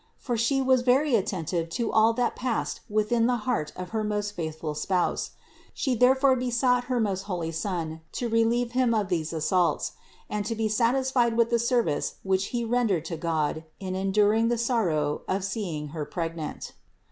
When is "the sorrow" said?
14.47-15.21